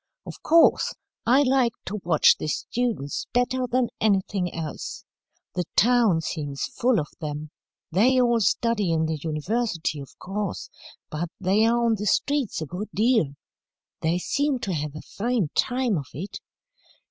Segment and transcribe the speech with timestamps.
[0.25, 0.95] "Of course,
[1.27, 5.05] I liked to watch the students better than anything else.
[5.53, 7.51] The town seems full of them.
[7.91, 10.71] They all study in the university, of course,
[11.11, 13.35] but they are on the streets a good deal.
[14.01, 16.39] They seem to have a fine time of it.